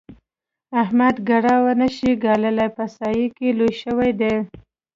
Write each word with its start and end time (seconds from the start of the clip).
احمد 0.83 1.15
کړاو 1.27 1.63
نه 1.81 1.87
شي 1.95 2.11
ګاللای؛ 2.23 2.67
په 2.77 2.83
سايه 2.97 3.27
کې 3.37 3.47
لوی 3.57 3.73
شوی 3.83 4.11
دی. 4.21 4.35